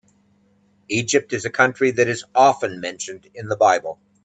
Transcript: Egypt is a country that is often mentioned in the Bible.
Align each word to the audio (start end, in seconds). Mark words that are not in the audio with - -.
Egypt 0.89 1.31
is 1.31 1.45
a 1.45 1.51
country 1.51 1.91
that 1.91 2.07
is 2.07 2.23
often 2.33 2.79
mentioned 2.79 3.27
in 3.35 3.49
the 3.49 3.55
Bible. 3.55 3.99